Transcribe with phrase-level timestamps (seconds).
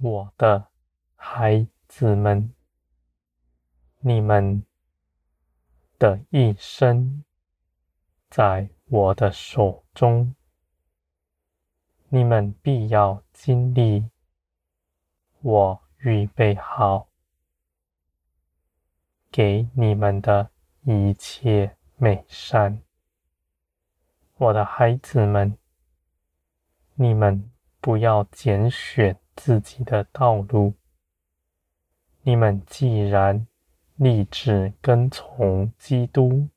[0.00, 0.68] 我的
[1.16, 2.54] 孩子们，
[3.98, 4.62] 你们
[5.98, 7.24] 的一生
[8.30, 10.36] 在我的手中，
[12.10, 14.08] 你们必要经历
[15.40, 17.08] 我预备好
[19.32, 20.52] 给你们的
[20.82, 22.80] 一切美善。
[24.36, 25.58] 我的孩子们，
[26.94, 30.74] 你们不要拣选自己的道路。
[32.22, 33.46] 你们既然
[33.94, 36.48] 立志跟从基督，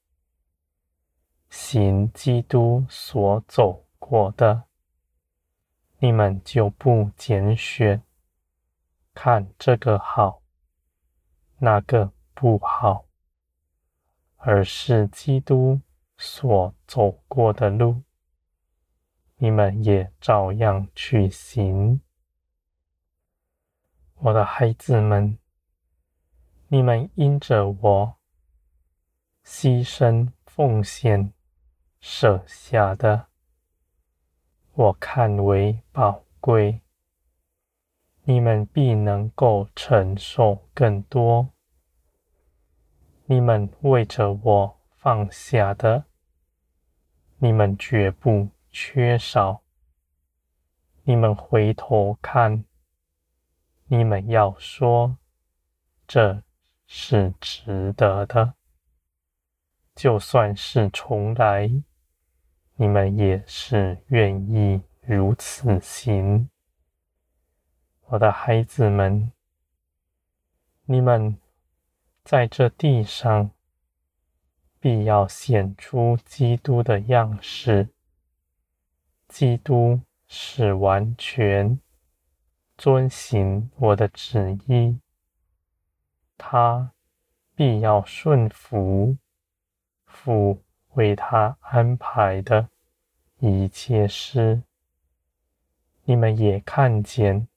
[1.48, 4.64] 行基督所走过的，
[6.00, 8.02] 你们就不拣选，
[9.14, 10.42] 看这个好，
[11.60, 13.06] 那个不好，
[14.38, 15.80] 而是基督
[16.18, 18.02] 所走过的路，
[19.38, 22.02] 你们也照样去行。
[24.24, 25.40] 我的孩子们，
[26.68, 28.18] 你们因着我
[29.44, 31.34] 牺牲奉献
[32.00, 33.30] 舍下的，
[34.74, 36.82] 我看为宝贵，
[38.26, 41.50] 你们必能够承受更多。
[43.26, 46.06] 你们为着我放下的，
[47.40, 49.64] 你们绝不缺少。
[51.06, 52.64] 你们回头看，
[53.94, 55.18] 你们要说，
[56.08, 56.42] 这
[56.88, 58.54] 是值得的。
[59.94, 61.70] 就算是重来，
[62.76, 66.50] 你们也是愿意如此行。
[68.06, 69.34] 我的孩子们，
[70.86, 71.38] 你们
[72.24, 73.52] 在这地上。
[74.80, 77.90] 必要显出基督的样式。
[79.28, 81.80] 基督是完全
[82.82, 85.00] 遵行我的旨意，
[86.36, 86.94] 他
[87.54, 89.18] 必要顺服
[90.08, 92.70] 父为他安排的
[93.38, 94.64] 一切事。
[96.06, 97.48] 你们也看见，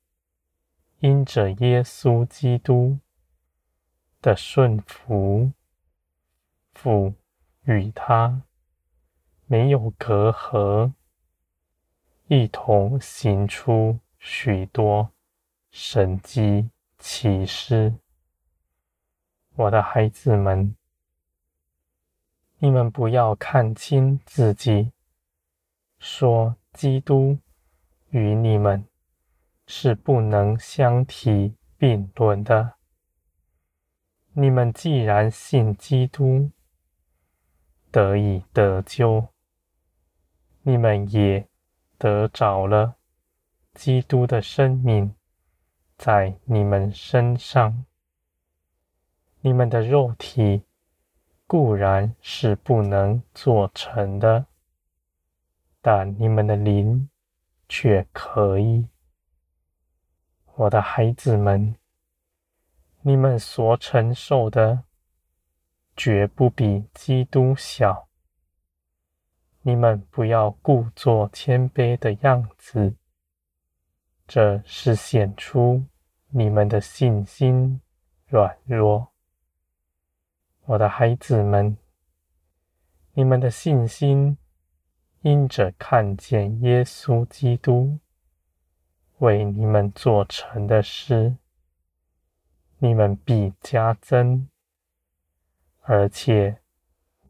[0.99, 2.99] 因着耶稣基督
[4.21, 5.53] 的顺服。
[6.75, 7.15] 父
[7.63, 8.43] 与他
[9.47, 10.93] 没有隔阂，
[12.27, 15.14] 一同行出许多
[15.77, 16.71] 神机
[17.01, 17.97] 启示。
[19.57, 20.77] 我的孩子们，
[22.59, 24.93] 你们不要看轻自己，
[25.99, 27.37] 说基督
[28.11, 28.87] 与你们
[29.67, 32.75] 是不能相提并论的。
[34.35, 36.53] 你们既然信基督，
[37.91, 39.27] 得以得救，
[40.63, 41.49] 你们也
[41.99, 42.95] 得着了
[43.75, 45.13] 基督的生命
[45.97, 47.85] 在你们身上。
[49.41, 50.65] 你们的肉体
[51.47, 54.47] 固然是不能做成的，
[55.81, 57.09] 但你们的灵
[57.69, 58.89] 却可以。
[60.55, 61.77] 我的孩子们，
[63.03, 64.85] 你们所承受的。
[65.97, 68.09] 绝不比基督小。
[69.63, 72.97] 你们不要故作谦卑的样子，
[74.27, 75.85] 这是显出
[76.29, 77.81] 你们的信心
[78.27, 79.09] 软弱。
[80.65, 81.77] 我的孩子们，
[83.13, 84.39] 你们的信心
[85.21, 87.99] 因着看见耶稣基督
[89.19, 91.37] 为你们做成的事，
[92.79, 94.49] 你们必加增。
[95.83, 96.59] 而且，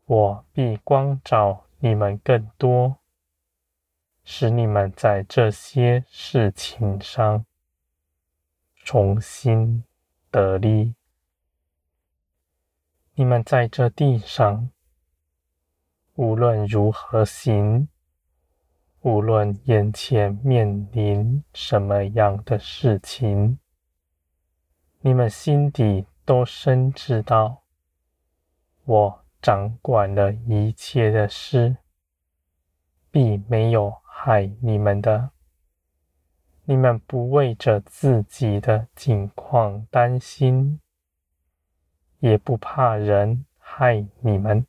[0.05, 2.99] 我必光照你们更多，
[4.25, 7.45] 使你们在这些事情上
[8.77, 9.85] 重新
[10.31, 10.95] 得力。
[13.15, 14.71] 你们在这地上，
[16.15, 17.89] 无论如何行，
[19.03, 23.59] 无论眼前面临什么样的事情，
[25.01, 27.63] 你们心底都深知道。
[28.85, 31.77] 我掌管了一切的事，
[33.11, 33.91] 必没有
[34.27, 35.33] 害你们的。
[36.65, 40.81] 你们不为着自己的境况担心，
[42.21, 44.67] 也不怕人害你们，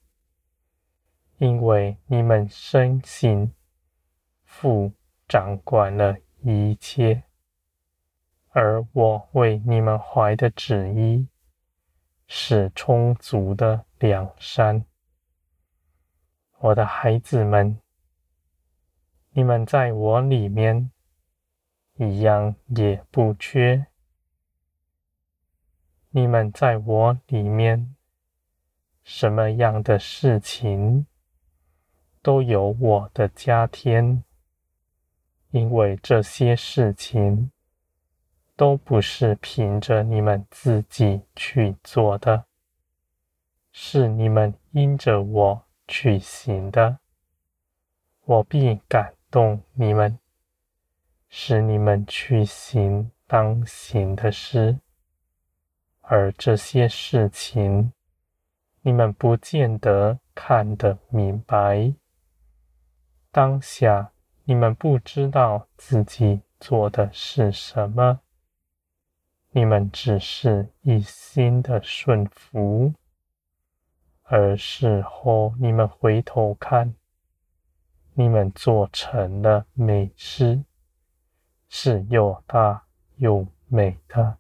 [1.37, 3.53] 因为你们深信
[4.43, 4.91] 父
[5.25, 7.23] 掌管了一切，
[8.49, 11.29] 而我为你们怀的旨意
[12.27, 13.85] 是充足的。
[13.99, 14.85] 两山，
[16.59, 17.79] 我的孩子们，
[19.37, 20.91] 你们在我里面
[21.97, 23.85] 一样也不缺。
[26.11, 27.93] 你们在我里面，
[29.03, 31.05] 什么样的事情
[32.21, 34.23] 都有我的加添，
[35.51, 37.51] 因为这些事情
[38.55, 42.45] 都不是凭着你们自己去做的，
[43.73, 46.99] 是你们因着我去行的。
[48.23, 50.17] 我必感动你们，
[51.27, 54.79] 使你们去行当行的事，
[55.99, 57.91] 而这些事情，
[58.81, 61.93] 你们不见得看得明白。
[63.29, 64.13] 当下
[64.45, 68.21] 你们不知道自己做的是什么，
[69.51, 72.93] 你们只是一心的顺服，
[74.23, 76.95] 而事后你们回头看。
[78.17, 80.63] 你们做成了美事，
[81.67, 82.85] 是又大
[83.17, 84.37] 又美的，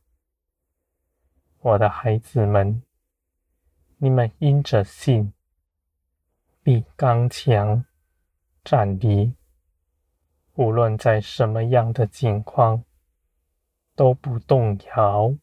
[1.59, 2.81] 我的孩子们，
[3.97, 5.33] 你们因着信，
[6.63, 7.83] 必刚强
[8.63, 9.33] 站立，
[10.53, 12.85] 无论在什么样的境况，
[13.93, 15.35] 都不动摇。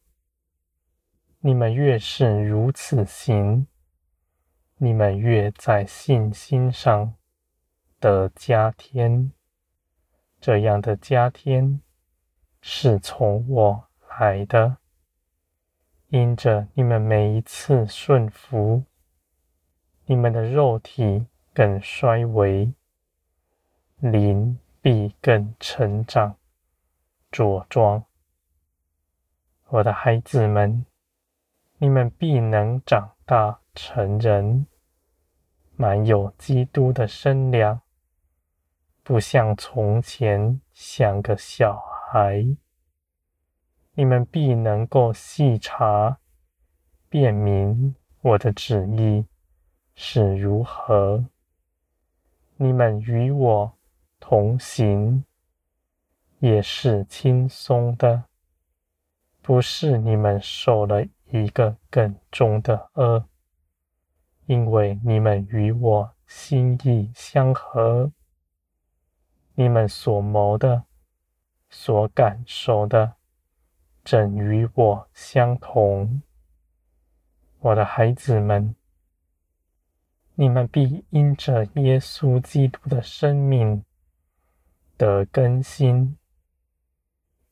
[1.41, 3.67] 你们越是如此行，
[4.79, 7.15] 你们越在信心上。
[8.03, 9.31] 的加添，
[10.41, 11.81] 这样的加添
[12.61, 13.85] 是从我
[14.19, 14.79] 来的。
[16.09, 18.83] 因着你们每一次顺服，
[20.07, 22.75] 你们的肉体更衰微，
[23.99, 26.35] 灵必更成长
[27.31, 28.05] 茁壮。
[29.69, 30.85] 我的孩子们，
[31.79, 34.67] 你们必能长大成人，
[35.77, 37.81] 满有基督的身量。
[39.05, 42.47] 不像从前像个小孩，
[43.95, 46.19] 你们必能够细察
[47.09, 49.27] 辨明我的旨意
[49.97, 51.25] 是如何。
[52.57, 53.73] 你们与我
[54.21, 55.25] 同行
[56.39, 58.23] 也是轻松的，
[59.41, 63.25] 不是你们受了一个更重的轭，
[64.47, 68.13] 因为你们与我心意相合。
[69.63, 70.83] 你们所谋的、
[71.71, 73.15] 所感受的，
[74.03, 76.21] 正与我相同。
[77.61, 78.75] 我的孩子们，
[80.35, 83.85] 你们必因着耶稣基督的生命
[84.97, 86.19] 得更新，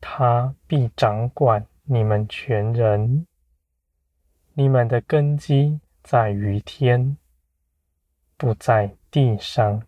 [0.00, 3.24] 他必掌管你们全人。
[4.54, 7.16] 你们的根基在于天，
[8.36, 9.80] 不在地上。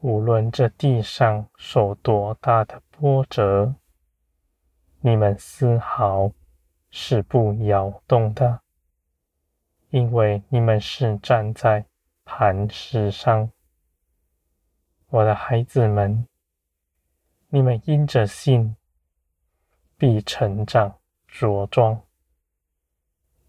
[0.00, 3.74] 无论这地上受多大的波折，
[5.00, 6.30] 你们丝毫
[6.88, 8.60] 是不摇动的，
[9.90, 11.84] 因为你们是站在
[12.24, 13.50] 磐石上。
[15.08, 16.28] 我的孩子们，
[17.48, 18.76] 你们因着信，
[19.96, 20.96] 必成长
[21.28, 22.00] 茁壮。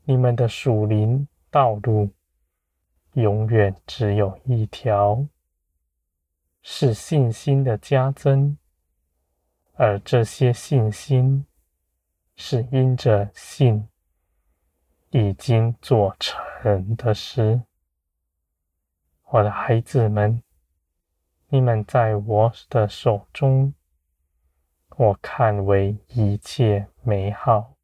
[0.06, 2.10] 你们的属灵道路
[3.14, 5.28] 永远只有一条。
[6.62, 8.58] 是信心的加增，
[9.74, 11.46] 而这些信心
[12.36, 13.88] 是因着信
[15.10, 17.62] 已经做成的事。
[19.32, 20.44] 我的孩子们，
[21.48, 23.74] 你们在我的手中，
[24.98, 27.76] 我看为一切美好。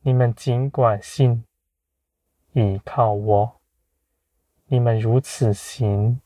[0.00, 1.44] 你们尽管信，
[2.52, 3.60] 倚靠我，
[4.66, 6.20] 你们如此行。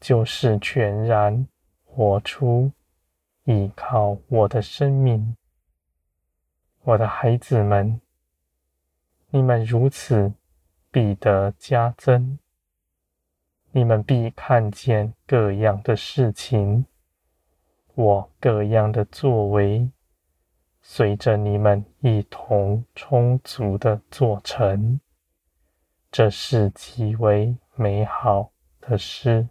[0.00, 1.46] 就是全然
[1.84, 2.72] 活出
[3.44, 5.36] 依靠我的生命，
[6.82, 8.00] 我的孩子们，
[9.28, 10.32] 你们如此
[10.90, 12.38] 必得加增，
[13.72, 16.86] 你们必看见各样的事情，
[17.94, 19.90] 我各样的作为，
[20.80, 24.98] 随着你们一同充足的做成，
[26.10, 29.46] 这是极为美好的事。